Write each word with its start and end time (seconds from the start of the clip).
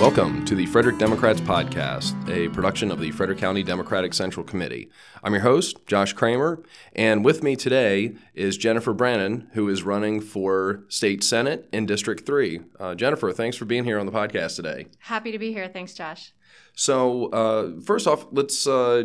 Welcome 0.00 0.46
to 0.46 0.54
the 0.54 0.64
Frederick 0.64 0.96
Democrats 0.96 1.42
Podcast, 1.42 2.14
a 2.30 2.48
production 2.48 2.90
of 2.90 3.00
the 3.00 3.10
Frederick 3.10 3.36
County 3.36 3.62
Democratic 3.62 4.14
Central 4.14 4.42
Committee. 4.42 4.88
I'm 5.22 5.34
your 5.34 5.42
host, 5.42 5.86
Josh 5.86 6.14
Kramer, 6.14 6.62
and 6.94 7.22
with 7.22 7.42
me 7.42 7.54
today 7.54 8.14
is 8.32 8.56
Jennifer 8.56 8.94
Brannon, 8.94 9.50
who 9.52 9.68
is 9.68 9.82
running 9.82 10.22
for 10.22 10.84
State 10.88 11.22
Senate 11.22 11.68
in 11.70 11.84
District 11.84 12.24
3. 12.24 12.60
Uh, 12.80 12.94
Jennifer, 12.94 13.30
thanks 13.30 13.58
for 13.58 13.66
being 13.66 13.84
here 13.84 13.98
on 13.98 14.06
the 14.06 14.12
podcast 14.12 14.56
today. 14.56 14.86
Happy 15.00 15.32
to 15.32 15.38
be 15.38 15.52
here. 15.52 15.68
Thanks, 15.68 15.92
Josh. 15.92 16.32
So, 16.74 17.26
uh, 17.26 17.78
first 17.82 18.06
off, 18.06 18.24
let's 18.30 18.66
uh, 18.66 19.04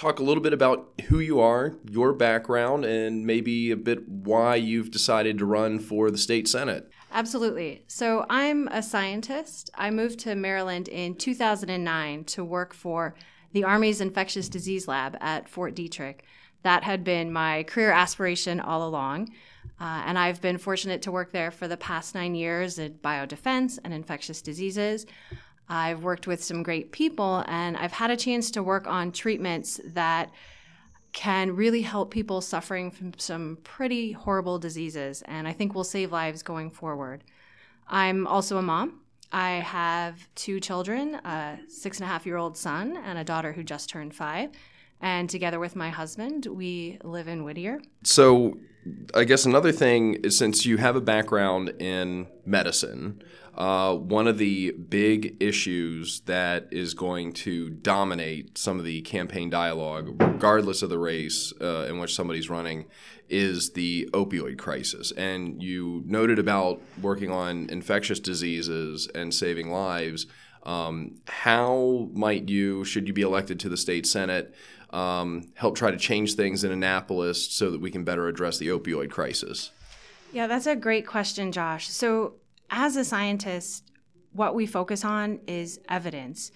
talk 0.00 0.18
a 0.18 0.22
little 0.22 0.42
bit 0.42 0.54
about 0.54 0.88
who 1.08 1.20
you 1.20 1.40
are, 1.40 1.74
your 1.90 2.14
background, 2.14 2.86
and 2.86 3.26
maybe 3.26 3.70
a 3.70 3.76
bit 3.76 4.08
why 4.08 4.56
you've 4.56 4.90
decided 4.90 5.36
to 5.36 5.44
run 5.44 5.78
for 5.78 6.10
the 6.10 6.16
State 6.16 6.48
Senate. 6.48 6.90
Absolutely. 7.12 7.84
So 7.86 8.24
I'm 8.30 8.66
a 8.68 8.82
scientist. 8.82 9.68
I 9.74 9.90
moved 9.90 10.18
to 10.20 10.34
Maryland 10.34 10.88
in 10.88 11.16
2009 11.16 12.24
to 12.24 12.42
work 12.42 12.72
for 12.72 13.14
the 13.52 13.64
Army's 13.64 14.00
Infectious 14.00 14.48
Disease 14.48 14.88
Lab 14.88 15.18
at 15.20 15.50
Fort 15.50 15.74
Detrick. 15.74 16.20
That 16.62 16.82
had 16.82 17.04
been 17.04 17.30
my 17.30 17.64
career 17.64 17.90
aspiration 17.90 18.58
all 18.58 18.88
along. 18.88 19.30
Uh, 19.78 20.02
and 20.06 20.18
I've 20.18 20.40
been 20.40 20.56
fortunate 20.56 21.02
to 21.02 21.12
work 21.12 21.32
there 21.32 21.50
for 21.50 21.68
the 21.68 21.76
past 21.76 22.14
nine 22.14 22.34
years 22.34 22.78
in 22.78 22.94
biodefense 22.94 23.78
and 23.84 23.92
infectious 23.92 24.40
diseases. 24.40 25.04
I've 25.70 26.02
worked 26.02 26.26
with 26.26 26.42
some 26.42 26.64
great 26.64 26.90
people, 26.90 27.44
and 27.46 27.76
I've 27.76 27.92
had 27.92 28.10
a 28.10 28.16
chance 28.16 28.50
to 28.50 28.62
work 28.62 28.88
on 28.88 29.12
treatments 29.12 29.80
that 29.86 30.32
can 31.12 31.54
really 31.54 31.82
help 31.82 32.10
people 32.10 32.40
suffering 32.40 32.90
from 32.90 33.12
some 33.18 33.58
pretty 33.62 34.12
horrible 34.12 34.58
diseases, 34.58 35.22
and 35.22 35.46
I 35.46 35.52
think 35.52 35.74
will 35.74 35.84
save 35.84 36.10
lives 36.10 36.42
going 36.42 36.70
forward. 36.70 37.22
I'm 37.86 38.26
also 38.26 38.58
a 38.58 38.62
mom. 38.62 39.00
I 39.32 39.52
have 39.60 40.28
two 40.34 40.58
children 40.58 41.14
a 41.24 41.60
six 41.68 41.98
and 41.98 42.04
a 42.04 42.08
half 42.08 42.26
year 42.26 42.36
old 42.36 42.56
son 42.56 42.96
and 42.96 43.16
a 43.16 43.24
daughter 43.24 43.52
who 43.52 43.62
just 43.62 43.88
turned 43.88 44.12
five. 44.12 44.50
And 45.00 45.30
together 45.30 45.58
with 45.58 45.76
my 45.76 45.90
husband, 45.90 46.46
we 46.46 46.98
live 47.02 47.28
in 47.28 47.44
Whittier. 47.44 47.80
So, 48.04 48.58
I 49.14 49.24
guess 49.24 49.44
another 49.44 49.72
thing 49.72 50.14
is 50.14 50.36
since 50.36 50.64
you 50.64 50.78
have 50.78 50.96
a 50.96 51.00
background 51.00 51.70
in 51.78 52.26
medicine, 52.44 53.22
uh, 53.54 53.94
one 53.94 54.26
of 54.26 54.38
the 54.38 54.70
big 54.70 55.36
issues 55.40 56.20
that 56.20 56.68
is 56.70 56.94
going 56.94 57.32
to 57.32 57.70
dominate 57.70 58.56
some 58.56 58.78
of 58.78 58.84
the 58.84 59.02
campaign 59.02 59.50
dialogue, 59.50 60.16
regardless 60.20 60.82
of 60.82 60.88
the 60.88 60.98
race 60.98 61.52
uh, 61.60 61.86
in 61.88 61.98
which 61.98 62.14
somebody's 62.14 62.48
running, 62.48 62.86
is 63.28 63.72
the 63.72 64.08
opioid 64.12 64.58
crisis. 64.58 65.12
And 65.12 65.62
you 65.62 66.02
noted 66.06 66.38
about 66.38 66.80
working 67.00 67.30
on 67.30 67.68
infectious 67.70 68.18
diseases 68.18 69.08
and 69.14 69.32
saving 69.32 69.70
lives. 69.70 70.26
Um, 70.62 71.20
how 71.26 72.08
might 72.12 72.48
you, 72.48 72.84
should 72.84 73.06
you 73.06 73.14
be 73.14 73.22
elected 73.22 73.60
to 73.60 73.68
the 73.68 73.76
state 73.76 74.06
senate, 74.06 74.54
um, 74.90 75.50
help 75.54 75.76
try 75.76 75.90
to 75.90 75.96
change 75.96 76.34
things 76.34 76.64
in 76.64 76.72
Annapolis 76.72 77.50
so 77.50 77.70
that 77.70 77.80
we 77.80 77.90
can 77.90 78.04
better 78.04 78.28
address 78.28 78.58
the 78.58 78.68
opioid 78.68 79.10
crisis? 79.10 79.70
Yeah, 80.32 80.46
that's 80.46 80.66
a 80.66 80.76
great 80.76 81.06
question, 81.06 81.52
Josh. 81.52 81.88
So, 81.88 82.34
as 82.70 82.96
a 82.96 83.04
scientist, 83.04 83.90
what 84.32 84.54
we 84.54 84.66
focus 84.66 85.04
on 85.04 85.40
is 85.46 85.80
evidence. 85.88 86.52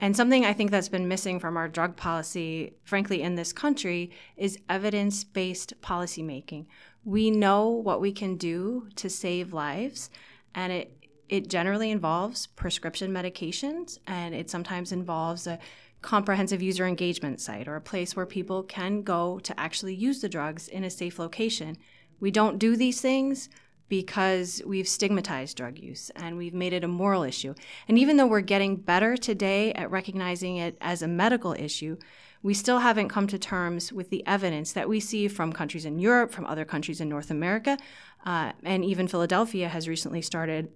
And 0.00 0.16
something 0.16 0.44
I 0.44 0.52
think 0.52 0.70
that's 0.70 0.88
been 0.88 1.08
missing 1.08 1.40
from 1.40 1.56
our 1.56 1.68
drug 1.68 1.96
policy, 1.96 2.74
frankly, 2.84 3.20
in 3.22 3.34
this 3.34 3.52
country, 3.52 4.10
is 4.36 4.58
evidence 4.68 5.24
based 5.24 5.74
policymaking. 5.82 6.66
We 7.04 7.30
know 7.30 7.68
what 7.68 8.00
we 8.00 8.12
can 8.12 8.36
do 8.36 8.88
to 8.96 9.10
save 9.10 9.52
lives, 9.52 10.10
and 10.54 10.72
it, 10.72 10.97
it 11.28 11.48
generally 11.48 11.90
involves 11.90 12.46
prescription 12.46 13.12
medications, 13.12 13.98
and 14.06 14.34
it 14.34 14.50
sometimes 14.50 14.92
involves 14.92 15.46
a 15.46 15.58
comprehensive 16.00 16.62
user 16.62 16.86
engagement 16.86 17.40
site 17.40 17.68
or 17.68 17.76
a 17.76 17.80
place 17.80 18.14
where 18.14 18.26
people 18.26 18.62
can 18.62 19.02
go 19.02 19.38
to 19.40 19.58
actually 19.58 19.94
use 19.94 20.20
the 20.20 20.28
drugs 20.28 20.68
in 20.68 20.84
a 20.84 20.90
safe 20.90 21.18
location. 21.18 21.76
We 22.20 22.30
don't 22.30 22.58
do 22.58 22.76
these 22.76 23.00
things 23.00 23.48
because 23.88 24.62
we've 24.66 24.86
stigmatized 24.86 25.56
drug 25.56 25.78
use 25.78 26.10
and 26.14 26.36
we've 26.36 26.54
made 26.54 26.72
it 26.72 26.84
a 26.84 26.88
moral 26.88 27.22
issue. 27.22 27.54
And 27.88 27.98
even 27.98 28.16
though 28.16 28.26
we're 28.26 28.42
getting 28.42 28.76
better 28.76 29.16
today 29.16 29.72
at 29.72 29.90
recognizing 29.90 30.56
it 30.56 30.76
as 30.80 31.02
a 31.02 31.08
medical 31.08 31.54
issue, 31.54 31.96
we 32.42 32.54
still 32.54 32.78
haven't 32.78 33.08
come 33.08 33.26
to 33.26 33.38
terms 33.38 33.92
with 33.92 34.10
the 34.10 34.24
evidence 34.26 34.72
that 34.72 34.88
we 34.88 35.00
see 35.00 35.26
from 35.26 35.52
countries 35.52 35.84
in 35.84 35.98
Europe, 35.98 36.30
from 36.30 36.46
other 36.46 36.64
countries 36.64 37.00
in 37.00 37.08
North 37.08 37.30
America, 37.30 37.78
uh, 38.24 38.52
and 38.62 38.84
even 38.84 39.08
Philadelphia 39.08 39.68
has 39.68 39.88
recently 39.88 40.22
started 40.22 40.70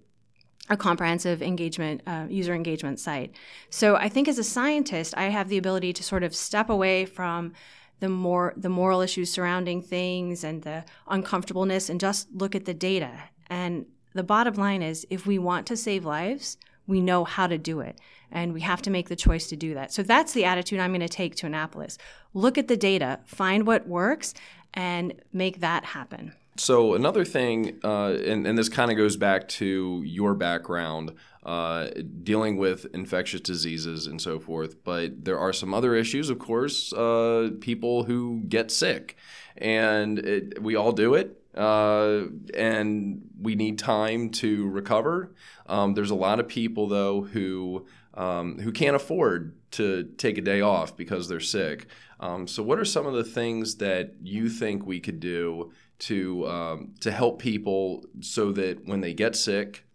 a 0.69 0.77
comprehensive 0.77 1.41
engagement 1.41 2.01
uh, 2.07 2.25
user 2.29 2.53
engagement 2.53 2.99
site. 2.99 3.35
So 3.69 3.95
I 3.95 4.07
think 4.07 4.27
as 4.27 4.37
a 4.37 4.43
scientist, 4.43 5.13
I 5.17 5.25
have 5.25 5.49
the 5.49 5.57
ability 5.57 5.93
to 5.93 6.03
sort 6.03 6.23
of 6.23 6.33
step 6.33 6.69
away 6.69 7.05
from 7.05 7.53
the 7.99 8.09
more 8.09 8.53
the 8.57 8.69
moral 8.69 9.01
issues 9.01 9.31
surrounding 9.31 9.81
things 9.81 10.43
and 10.43 10.63
the 10.63 10.83
uncomfortableness 11.07 11.89
and 11.89 11.99
just 11.99 12.27
look 12.33 12.55
at 12.55 12.65
the 12.65 12.73
data. 12.73 13.11
And 13.49 13.85
the 14.13 14.23
bottom 14.23 14.55
line 14.55 14.81
is 14.81 15.05
if 15.09 15.25
we 15.25 15.37
want 15.37 15.67
to 15.67 15.77
save 15.77 16.05
lives, 16.05 16.57
we 16.87 17.01
know 17.01 17.23
how 17.23 17.47
to 17.47 17.57
do 17.57 17.79
it 17.79 17.99
and 18.31 18.53
we 18.53 18.61
have 18.61 18.81
to 18.81 18.89
make 18.89 19.09
the 19.09 19.15
choice 19.15 19.47
to 19.47 19.55
do 19.55 19.73
that. 19.73 19.93
So 19.93 20.03
that's 20.03 20.33
the 20.33 20.45
attitude 20.45 20.79
I'm 20.79 20.91
going 20.91 21.01
to 21.01 21.09
take 21.09 21.35
to 21.37 21.45
Annapolis. 21.45 21.97
Look 22.33 22.57
at 22.57 22.67
the 22.67 22.77
data, 22.77 23.19
find 23.25 23.65
what 23.65 23.87
works 23.87 24.33
and 24.73 25.13
make 25.31 25.59
that 25.59 25.85
happen. 25.85 26.33
So 26.55 26.93
another 26.93 27.25
thing, 27.25 27.79
uh, 27.83 28.11
and, 28.11 28.45
and, 28.45 28.57
this 28.57 28.69
kind 28.69 28.91
of 28.91 28.97
goes 28.97 29.17
back 29.17 29.47
to 29.49 30.03
your 30.05 30.35
background, 30.35 31.13
uh, 31.43 31.87
dealing 32.21 32.57
with 32.57 32.85
infectious 32.93 33.41
diseases 33.41 34.05
and 34.05 34.21
so 34.21 34.39
forth. 34.39 34.83
But 34.83 35.25
there 35.25 35.39
are 35.39 35.51
some 35.51 35.73
other 35.73 35.95
issues, 35.95 36.29
of 36.29 36.37
course. 36.37 36.93
Uh, 36.93 37.51
people 37.59 38.03
who 38.03 38.43
get 38.47 38.69
sick, 38.69 39.17
and 39.57 40.19
it, 40.19 40.61
we 40.61 40.75
all 40.75 40.91
do 40.91 41.15
it. 41.15 41.39
Uh, 41.55 42.25
and 42.55 43.21
we 43.39 43.55
need 43.55 43.77
time 43.77 44.29
to 44.31 44.67
recover. 44.69 45.35
Um, 45.67 45.93
there's 45.93 46.09
a 46.09 46.15
lot 46.15 46.39
of 46.39 46.47
people 46.47 46.87
though 46.87 47.21
who 47.21 47.85
um, 48.13 48.59
who 48.59 48.71
can't 48.71 48.95
afford 48.95 49.55
to 49.71 50.03
take 50.17 50.37
a 50.37 50.41
day 50.41 50.61
off 50.61 50.95
because 50.95 51.27
they're 51.27 51.39
sick. 51.39 51.87
Um, 52.19 52.47
so, 52.47 52.63
what 52.63 52.79
are 52.79 52.85
some 52.85 53.05
of 53.05 53.13
the 53.13 53.23
things 53.23 53.75
that 53.75 54.13
you 54.21 54.49
think 54.49 54.85
we 54.85 54.99
could 54.99 55.19
do 55.19 55.71
to 55.99 56.47
um, 56.47 56.93
to 57.01 57.11
help 57.11 57.39
people 57.39 58.05
so 58.21 58.51
that 58.53 58.85
when 58.85 59.01
they 59.01 59.13
get 59.13 59.35
sick, 59.35 59.85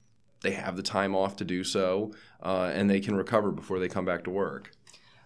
they 0.42 0.52
have 0.52 0.76
the 0.76 0.82
time 0.82 1.14
off 1.14 1.36
to 1.36 1.44
do 1.44 1.64
so, 1.64 2.12
uh, 2.42 2.70
and 2.74 2.88
they 2.88 3.00
can 3.00 3.14
recover 3.14 3.50
before 3.50 3.78
they 3.78 3.88
come 3.88 4.04
back 4.04 4.24
to 4.24 4.30
work. 4.30 4.72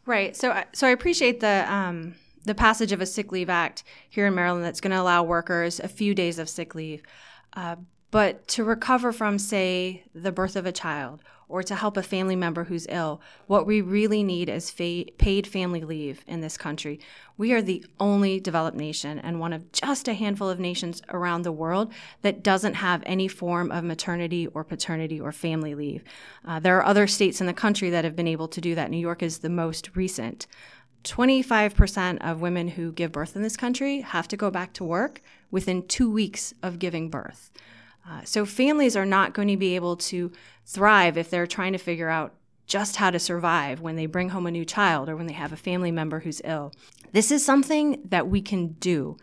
Right. 0.05 0.37
So, 0.37 0.63
so 0.73 0.87
I 0.87 0.91
appreciate 0.91 1.41
the 1.41 1.65
um, 1.73 2.15
the 2.45 2.55
passage 2.55 2.93
of 2.93 3.01
a 3.01 3.07
sick 3.07 3.33
leave 3.33 3.49
act 3.49 3.85
here 4.09 4.27
in 4.27 4.35
Maryland 4.35 4.65
that's 4.65 4.81
going 4.81 4.91
to 4.91 5.01
allow 5.01 5.23
workers 5.23 5.81
a 5.81 5.89
few 5.89 6.15
days 6.15 6.39
of 6.39 6.49
sick 6.49 6.75
leave. 6.75 7.03
Uh, 7.53 7.77
but 8.13 8.47
to 8.47 8.63
recover 8.63 9.11
from, 9.11 9.39
say, 9.39 10.05
the 10.15 10.31
birth 10.31 10.55
of 10.55 10.67
a 10.67 10.71
child 10.71 11.23
or 11.49 11.63
to 11.63 11.75
help 11.75 11.97
a 11.97 12.03
family 12.03 12.37
member 12.37 12.65
who's 12.65 12.87
ill, 12.91 13.21
what 13.47 13.67
we 13.67 13.81
really 13.81 14.23
need 14.23 14.51
is 14.51 14.71
fa- 14.71 15.05
paid 15.17 15.47
family 15.47 15.81
leave 15.81 16.23
in 16.27 16.43
this 16.43 16.59
country. 16.59 17.01
We 17.39 17.55
are 17.55 17.63
the 17.63 17.85
only 17.99 18.39
developed 18.39 18.77
nation 18.77 19.19
and 19.19 19.41
one 19.41 19.55
of 19.55 19.73
just 19.73 20.09
a 20.09 20.15
handful 20.15 20.51
of 20.51 20.61
nations 20.61 21.01
around 21.09 21.43
the 21.43 21.53
world 21.53 21.91
that 22.21 22.43
doesn't 22.43 22.75
have 22.75 23.03
any 23.07 23.29
form 23.29 23.73
of 23.73 23.83
maternity 23.83 24.47
or 24.49 24.63
paternity 24.63 25.19
or 25.19 25.33
family 25.33 25.75
leave. 25.75 26.05
Uh, 26.45 26.61
there 26.61 26.77
are 26.77 26.85
other 26.85 27.07
states 27.07 27.41
in 27.41 27.47
the 27.47 27.55
country 27.55 27.89
that 27.89 28.05
have 28.05 28.17
been 28.17 28.29
able 28.29 28.49
to 28.49 28.61
do 28.61 28.75
that. 28.75 28.91
New 28.91 28.99
York 28.99 29.23
is 29.23 29.39
the 29.39 29.49
most 29.49 29.91
recent. 29.95 30.47
25% 31.05 32.19
of 32.21 32.43
women 32.43 32.69
who 32.69 32.93
give 32.93 33.13
birth 33.13 33.37
in 33.37 33.43
this 33.43 33.57
country 33.57 34.03
have 34.03 34.29
to 34.29 34.37
go 34.37 34.51
back 34.51 34.75
to 34.75 34.85
work 34.85 35.23
within 35.51 35.87
two 35.87 36.11
weeks 36.11 36.53
of 36.63 36.79
giving 36.79 37.09
birth. 37.09 37.51
Uh, 38.09 38.23
so 38.25 38.45
families 38.45 38.97
are 38.97 39.07
not 39.07 39.33
going 39.33 39.49
to 39.49 39.57
be 39.57 39.75
able 39.77 39.97
to 39.97 40.33
thrive 40.65 41.17
if 41.17 41.31
they're 41.31 41.47
trying 41.47 41.73
to 41.73 41.79
figure 41.79 42.09
out 42.09 42.35
just 42.67 42.97
how 42.97 43.11
to 43.11 43.19
survive 43.19 43.81
when 43.81 43.97
they 43.97 44.07
bring 44.07 44.31
home 44.31 44.47
a 44.47 44.51
new 44.51 44.65
child 44.65 45.09
or 45.09 45.17
when 45.17 45.27
they 45.27 45.33
have 45.33 45.53
a 45.53 45.57
family 45.57 45.91
member 45.91 46.21
who's 46.21 46.41
ill. 46.45 46.73
This 47.13 47.31
is 47.31 47.45
something 47.45 48.01
that 48.09 48.29
we 48.29 48.41
can 48.41 48.69
do. 48.69 49.17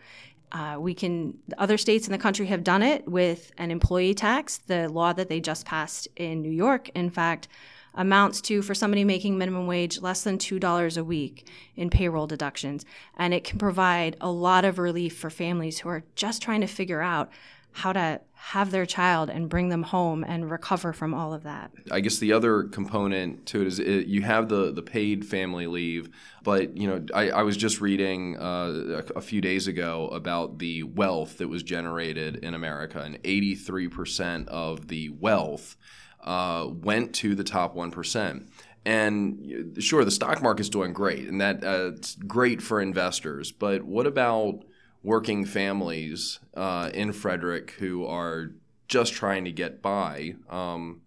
Uh, 0.52 0.76
we 0.78 0.94
can, 0.94 1.38
other 1.58 1.78
states 1.78 2.06
in 2.06 2.12
the 2.12 2.18
country 2.18 2.46
have 2.46 2.64
done 2.64 2.82
it 2.82 3.08
with 3.08 3.52
an 3.58 3.70
employee 3.70 4.14
tax. 4.14 4.58
The 4.58 4.88
law 4.88 5.12
that 5.12 5.28
they 5.28 5.40
just 5.40 5.64
passed 5.64 6.08
in 6.16 6.42
New 6.42 6.50
York, 6.50 6.88
in 6.90 7.10
fact, 7.10 7.48
amounts 7.94 8.40
to, 8.42 8.62
for 8.62 8.74
somebody 8.74 9.04
making 9.04 9.36
minimum 9.36 9.66
wage, 9.66 10.00
less 10.00 10.22
than 10.22 10.38
$2 10.38 10.96
a 10.96 11.04
week 11.04 11.46
in 11.76 11.90
payroll 11.90 12.26
deductions. 12.26 12.84
And 13.16 13.34
it 13.34 13.44
can 13.44 13.58
provide 13.58 14.16
a 14.20 14.30
lot 14.30 14.64
of 14.64 14.78
relief 14.78 15.16
for 15.16 15.30
families 15.30 15.80
who 15.80 15.88
are 15.88 16.04
just 16.14 16.42
trying 16.42 16.60
to 16.60 16.66
figure 16.66 17.00
out 17.00 17.30
how 17.72 17.92
to 17.92 18.20
have 18.42 18.70
their 18.70 18.86
child 18.86 19.28
and 19.28 19.50
bring 19.50 19.68
them 19.68 19.82
home 19.82 20.24
and 20.24 20.50
recover 20.50 20.94
from 20.94 21.12
all 21.12 21.34
of 21.34 21.42
that. 21.42 21.70
I 21.90 22.00
guess 22.00 22.18
the 22.18 22.32
other 22.32 22.64
component 22.64 23.44
to 23.46 23.60
it 23.60 23.66
is 23.66 23.78
it, 23.78 24.06
you 24.06 24.22
have 24.22 24.48
the 24.48 24.72
the 24.72 24.82
paid 24.82 25.26
family 25.26 25.66
leave, 25.66 26.08
but 26.42 26.74
you 26.76 26.88
know 26.88 27.04
I, 27.14 27.30
I 27.30 27.42
was 27.42 27.56
just 27.56 27.82
reading 27.82 28.38
uh, 28.38 29.02
a, 29.14 29.18
a, 29.18 29.20
few 29.20 29.42
days 29.42 29.66
ago 29.66 30.08
about 30.08 30.58
the 30.58 30.84
wealth 30.84 31.36
that 31.38 31.48
was 31.48 31.62
generated 31.62 32.36
in 32.36 32.54
America, 32.54 33.00
and 33.00 33.18
83 33.24 33.88
percent 33.88 34.48
of 34.48 34.88
the 34.88 35.10
wealth 35.10 35.76
uh, 36.24 36.66
went 36.70 37.14
to 37.16 37.34
the 37.34 37.44
top 37.44 37.74
1%. 37.74 38.46
And 38.86 39.76
sure, 39.78 40.04
the 40.04 40.10
stock 40.10 40.42
market's 40.42 40.70
doing 40.70 40.94
great, 40.94 41.28
and 41.28 41.40
that's 41.40 41.64
uh, 41.64 41.92
great 42.26 42.62
for 42.62 42.80
investors. 42.80 43.52
But 43.52 43.82
what 43.82 44.06
about 44.06 44.64
working 45.02 45.44
families 45.44 46.40
uh, 46.54 46.90
in 46.92 47.12
Frederick 47.12 47.72
who 47.72 48.04
are 48.04 48.52
just 48.88 49.12
trying 49.12 49.44
to 49.44 49.52
get 49.52 49.82
by? 49.82 50.34
Um, 50.48 51.02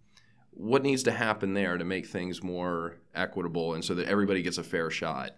what 0.52 0.84
needs 0.84 1.04
to 1.04 1.12
happen 1.12 1.54
there 1.54 1.78
to 1.78 1.84
make 1.84 2.06
things 2.06 2.44
more 2.44 2.98
equitable 3.16 3.74
and 3.74 3.84
so 3.84 3.94
that 3.96 4.08
everybody 4.08 4.42
gets 4.42 4.58
a 4.58 4.64
fair 4.64 4.90
shot? 4.90 5.32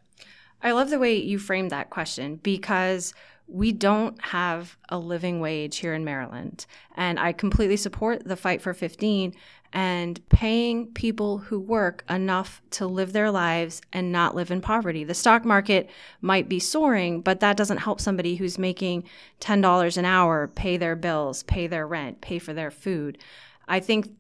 I 0.61 0.71
love 0.71 0.89
the 0.89 0.99
way 0.99 1.15
you 1.15 1.37
framed 1.37 1.71
that 1.71 1.89
question 1.89 2.37
because 2.37 3.13
we 3.47 3.71
don't 3.71 4.19
have 4.21 4.77
a 4.89 4.97
living 4.97 5.39
wage 5.39 5.77
here 5.77 5.93
in 5.93 6.03
Maryland. 6.03 6.65
And 6.95 7.19
I 7.19 7.31
completely 7.31 7.77
support 7.77 8.25
the 8.25 8.35
fight 8.35 8.61
for 8.61 8.73
15 8.73 9.33
and 9.73 10.27
paying 10.29 10.87
people 10.93 11.39
who 11.39 11.59
work 11.59 12.05
enough 12.09 12.61
to 12.71 12.87
live 12.87 13.11
their 13.11 13.29
lives 13.29 13.81
and 13.91 14.11
not 14.11 14.33
live 14.33 14.49
in 14.49 14.61
poverty. 14.61 15.03
The 15.03 15.13
stock 15.13 15.43
market 15.43 15.89
might 16.21 16.47
be 16.47 16.59
soaring, 16.59 17.21
but 17.21 17.41
that 17.41 17.57
doesn't 17.57 17.79
help 17.79 17.99
somebody 17.99 18.37
who's 18.37 18.57
making 18.57 19.03
$10 19.41 19.97
an 19.97 20.05
hour 20.05 20.47
pay 20.47 20.77
their 20.77 20.95
bills, 20.95 21.43
pay 21.43 21.67
their 21.67 21.85
rent, 21.85 22.21
pay 22.21 22.39
for 22.39 22.53
their 22.53 22.71
food. 22.71 23.17
I 23.67 23.79
think 23.81 24.11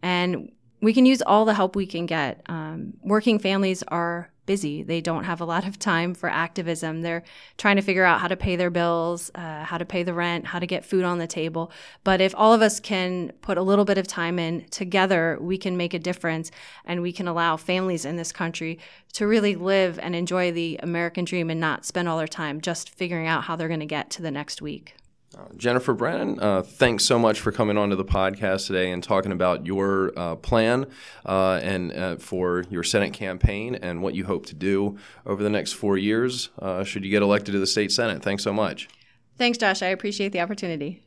And 0.00 0.52
we 0.80 0.94
can 0.94 1.06
use 1.06 1.22
all 1.22 1.44
the 1.44 1.54
help 1.54 1.74
we 1.74 1.88
can 1.88 2.06
get. 2.06 2.40
Um, 2.46 2.92
working 3.02 3.40
families 3.40 3.82
are 3.88 4.30
busy. 4.46 4.82
They 4.82 5.00
don't 5.00 5.24
have 5.24 5.40
a 5.40 5.44
lot 5.44 5.66
of 5.66 5.78
time 5.78 6.14
for 6.14 6.28
activism. 6.28 7.02
They're 7.02 7.22
trying 7.58 7.76
to 7.76 7.82
figure 7.82 8.04
out 8.04 8.20
how 8.20 8.28
to 8.28 8.36
pay 8.36 8.56
their 8.56 8.70
bills, 8.70 9.30
uh, 9.34 9.64
how 9.64 9.78
to 9.78 9.84
pay 9.84 10.02
the 10.02 10.14
rent, 10.14 10.46
how 10.46 10.58
to 10.58 10.66
get 10.66 10.84
food 10.84 11.04
on 11.04 11.18
the 11.18 11.26
table. 11.26 11.70
But 12.02 12.20
if 12.20 12.34
all 12.36 12.52
of 12.52 12.62
us 12.62 12.80
can 12.80 13.32
put 13.40 13.58
a 13.58 13.62
little 13.62 13.84
bit 13.84 13.98
of 13.98 14.06
time 14.06 14.38
in 14.38 14.66
together, 14.70 15.38
we 15.40 15.58
can 15.58 15.76
make 15.76 15.94
a 15.94 15.98
difference 15.98 16.50
and 16.84 17.02
we 17.02 17.12
can 17.12 17.28
allow 17.28 17.56
families 17.56 18.04
in 18.04 18.16
this 18.16 18.32
country 18.32 18.78
to 19.14 19.26
really 19.26 19.54
live 19.54 19.98
and 19.98 20.14
enjoy 20.14 20.52
the 20.52 20.78
American 20.82 21.24
dream 21.24 21.50
and 21.50 21.60
not 21.60 21.84
spend 21.84 22.08
all 22.08 22.18
their 22.18 22.26
time 22.26 22.60
just 22.60 22.90
figuring 22.90 23.26
out 23.26 23.44
how 23.44 23.56
they're 23.56 23.68
going 23.68 23.80
to 23.80 23.86
get 23.86 24.10
to 24.10 24.22
the 24.22 24.30
next 24.30 24.60
week. 24.60 24.96
Jennifer 25.56 25.94
Brennan, 25.94 26.40
uh, 26.40 26.62
thanks 26.62 27.04
so 27.04 27.18
much 27.18 27.40
for 27.40 27.52
coming 27.52 27.76
onto 27.76 27.96
the 27.96 28.04
podcast 28.04 28.66
today 28.66 28.90
and 28.90 29.02
talking 29.02 29.32
about 29.32 29.66
your 29.66 30.12
uh, 30.18 30.36
plan 30.36 30.86
uh, 31.24 31.60
and 31.62 31.92
uh, 31.92 32.16
for 32.16 32.64
your 32.70 32.82
Senate 32.82 33.12
campaign 33.12 33.74
and 33.76 34.02
what 34.02 34.14
you 34.14 34.24
hope 34.24 34.46
to 34.46 34.54
do 34.54 34.98
over 35.26 35.42
the 35.42 35.50
next 35.50 35.72
four 35.72 35.96
years 35.96 36.50
uh, 36.58 36.84
should 36.84 37.04
you 37.04 37.10
get 37.10 37.22
elected 37.22 37.52
to 37.52 37.58
the 37.58 37.66
state 37.66 37.92
Senate. 37.92 38.22
Thanks 38.22 38.42
so 38.42 38.52
much. 38.52 38.88
Thanks, 39.36 39.58
Josh. 39.58 39.82
I 39.82 39.88
appreciate 39.88 40.32
the 40.32 40.40
opportunity. 40.40 41.03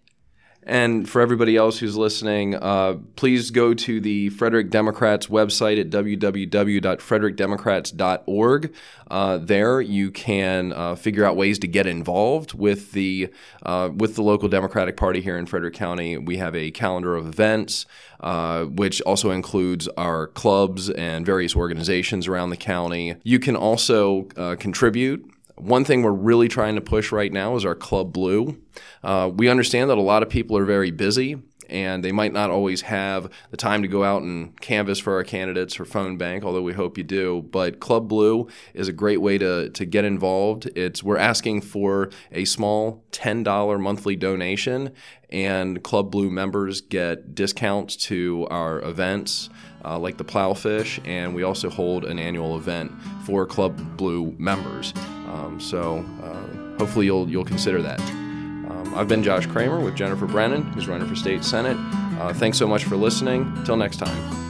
And 0.68 1.10
for 1.10 1.22
everybody 1.22 1.56
else 1.56 1.80
who's 1.80 1.96
listening, 1.96 2.56
uh, 2.56 2.98
please 3.16 3.52
go 3.52 3.74
to 3.74 4.02
the 4.02 4.28
Frederick 4.32 4.70
Democrats 4.70 5.28
website 5.28 5.80
at 5.80 5.90
www.frederickdemocrats.org. 5.90 8.74
Uh, 9.10 9.38
there, 9.38 9.80
you 9.80 10.12
can 10.12 10.74
uh, 10.74 10.96
figure 10.96 11.24
out 11.24 11.38
ways 11.38 11.58
to 11.60 11.68
get 11.68 11.88
involved 11.88 12.54
with 12.54 12.92
the 12.92 13.30
uh, 13.64 13.90
with 13.96 14.16
the 14.16 14.22
local 14.22 14.50
Democratic 14.50 14.98
Party 14.98 15.22
here 15.22 15.38
in 15.38 15.46
Frederick 15.46 15.74
County. 15.74 16.18
We 16.18 16.36
have 16.36 16.54
a 16.54 16.72
calendar 16.72 17.16
of 17.16 17.28
events, 17.28 17.86
uh, 18.20 18.66
which 18.66 19.00
also 19.04 19.32
includes 19.32 19.88
our 19.96 20.28
clubs 20.28 20.90
and 20.90 21.26
various 21.26 21.56
organizations 21.56 22.28
around 22.28 22.50
the 22.50 22.58
county. 22.58 23.16
You 23.24 23.40
can 23.40 23.56
also 23.56 24.28
uh, 24.36 24.58
contribute 24.60 25.32
one 25.58 25.84
thing 25.84 26.04
we're 26.04 26.12
really 26.12 26.48
trying 26.48 26.76
to 26.76 26.82
push 26.82 27.12
right 27.12 27.32
now 27.32 27.56
is 27.56 27.66
our 27.66 27.76
Club 27.76 28.14
Blue. 28.14 28.58
Uh, 29.04 29.32
we 29.34 29.50
understand 29.50 29.90
that 29.90 29.98
a 29.98 30.02
lot 30.02 30.24
of 30.24 30.30
people 30.30 30.58
are 30.58 30.66
very 30.66 30.92
busy 30.92 31.38
and 31.70 32.04
they 32.04 32.12
might 32.12 32.34
not 32.34 32.50
always 32.50 32.82
have 32.82 33.30
the 33.52 33.58
time 33.58 33.82
to 33.82 33.88
go 33.88 34.04
out 34.04 34.22
and 34.22 34.60
canvass 34.62 35.00
for 35.00 35.16
our 35.16 35.24
candidates 35.24 35.80
or 35.80 35.86
phone 35.86 36.18
bank, 36.18 36.44
although 36.44 36.62
we 36.62 36.74
hope 36.74 36.98
you 36.98 37.04
do. 37.04 37.42
But 37.52 37.80
Club 37.80 38.08
Blue 38.08 38.48
is 38.74 38.88
a 38.88 38.94
great 38.94 39.22
way 39.22 39.38
to, 39.38 39.70
to 39.70 39.86
get 39.86 40.06
involved. 40.06 40.70
It's 40.78 41.04
we're 41.04 41.18
asking 41.18 41.62
for 41.62 42.10
a 42.32 42.46
small 42.46 43.04
$10 43.12 43.80
monthly 43.80 44.16
donation, 44.16 44.94
and 45.30 45.84
Club 45.84 46.12
Blue 46.12 46.30
members 46.30 46.82
get 46.82 47.36
discounts 47.36 47.96
to 47.98 48.48
our 48.50 48.82
events 48.82 49.50
uh, 49.84 49.98
like 50.00 50.18
the 50.18 50.26
Plowfish, 50.26 51.06
and 51.06 51.36
we 51.36 51.44
also 51.44 51.70
hold 51.70 52.06
an 52.06 52.20
annual 52.20 52.58
event 52.58 52.92
for 53.26 53.46
Club 53.46 53.98
Blue 53.98 54.36
members. 54.38 54.94
Um, 55.28 55.60
so 55.60 56.06
uh, 56.24 56.78
hopefully 56.78 57.06
you'll 57.06 57.30
you'll 57.30 57.46
consider 57.46 57.82
that. 57.82 58.00
Um, 58.00 58.94
I've 58.96 59.08
been 59.08 59.24
Josh 59.24 59.46
Kramer 59.46 59.80
with 59.80 59.96
Jennifer 59.96 60.26
Brennan, 60.26 60.64
who's 60.74 60.88
running 60.88 61.08
for 61.08 61.16
state 61.16 61.44
senate. 61.44 61.78
Uh, 62.20 62.34
thanks 62.34 62.58
so 62.58 62.68
much 62.68 62.86
for 62.86 62.96
listening. 62.96 63.64
Till 63.66 63.78
next 63.78 63.98
time. 63.98 64.47